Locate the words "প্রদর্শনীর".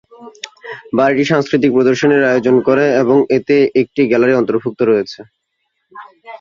1.75-2.29